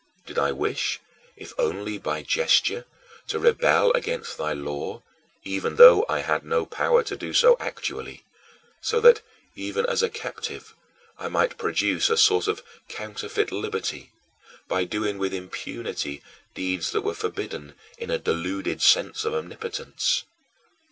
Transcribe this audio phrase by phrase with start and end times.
[0.25, 0.99] Did I wish,
[1.37, 2.85] if only by gesture,
[3.27, 5.03] to rebel against thy law,
[5.43, 8.23] even though I had no power to do so actually
[8.81, 9.21] so that,
[9.53, 10.73] even as a captive,
[11.19, 14.11] I might produce a sort of counterfeit liberty,
[14.67, 16.23] by doing with impunity
[16.55, 20.23] deeds that were forbidden, in a deluded sense of omnipotence?